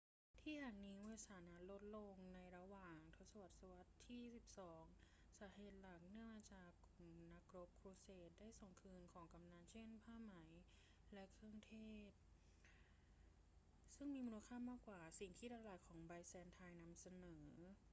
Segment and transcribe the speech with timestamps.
[0.41, 3.43] ที่แห่งนี้มีสถานะลดลงในระหว่างศตว
[3.77, 4.83] รรษที่สิบสอง
[5.39, 10.33] สาเหตุหลักเนื่องมาจากกลุ่มนักรบครูเสดได้ส่งคืนของกำนัล เช่น ผ้าไหม
[11.13, 11.73] และเครื่องเท
[12.09, 12.11] ศ
[13.97, 17.47] ซึ่งมีมูลค่ามากกว่าสิ่งที่ตลาดของไบแซนไทน์นำเสนอ